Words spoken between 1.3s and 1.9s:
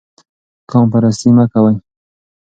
مه کوئ.